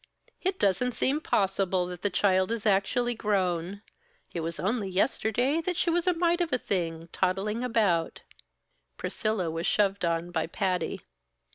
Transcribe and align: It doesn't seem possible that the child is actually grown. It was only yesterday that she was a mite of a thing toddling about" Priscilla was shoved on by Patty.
It 0.41 0.57
doesn't 0.57 0.93
seem 0.93 1.21
possible 1.21 1.85
that 1.85 2.01
the 2.01 2.09
child 2.09 2.51
is 2.51 2.65
actually 2.65 3.13
grown. 3.13 3.83
It 4.33 4.39
was 4.39 4.59
only 4.59 4.89
yesterday 4.89 5.61
that 5.61 5.77
she 5.77 5.91
was 5.91 6.07
a 6.07 6.13
mite 6.15 6.41
of 6.41 6.51
a 6.51 6.57
thing 6.57 7.07
toddling 7.11 7.63
about" 7.63 8.21
Priscilla 8.97 9.51
was 9.51 9.67
shoved 9.67 10.03
on 10.03 10.31
by 10.31 10.47
Patty. 10.47 11.01